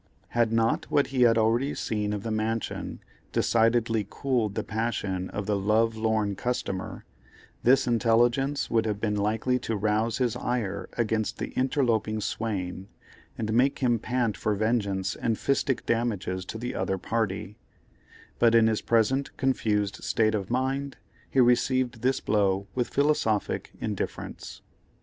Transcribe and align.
Had 0.29 0.51
not 0.51 0.89
what 0.89 1.07
he 1.13 1.21
had 1.21 1.37
already 1.37 1.75
seen 1.75 2.11
of 2.11 2.23
the 2.23 2.31
mansion 2.31 3.01
decidedly 3.31 4.03
cooled 4.09 4.55
the 4.55 4.63
passion 4.63 5.29
of 5.29 5.45
the 5.45 5.55
love 5.55 5.95
lorn 5.95 6.35
customer, 6.35 7.05
this 7.61 7.85
intelligence 7.85 8.67
would 8.67 8.87
have 8.87 8.99
been 8.99 9.15
likely 9.15 9.59
to 9.59 9.75
rouse 9.75 10.17
his 10.17 10.35
ire 10.35 10.89
against 10.97 11.37
the 11.37 11.49
interloping 11.49 12.19
swain, 12.19 12.87
and 13.37 13.53
make 13.53 13.77
him 13.77 13.99
pant 13.99 14.35
for 14.35 14.55
vengeance 14.55 15.15
and 15.15 15.35
fistic 15.35 15.85
damages 15.85 16.45
to 16.45 16.57
the 16.57 16.73
other 16.73 16.97
party; 16.97 17.59
but 18.39 18.55
in 18.55 18.65
his 18.65 18.81
present 18.81 19.37
confused 19.37 20.03
state 20.03 20.33
of 20.33 20.49
mind 20.49 20.97
he 21.29 21.39
received 21.39 22.01
this 22.01 22.19
blow 22.19 22.65
with 22.73 22.89
philosophic 22.89 23.69
indifference. 23.79 24.63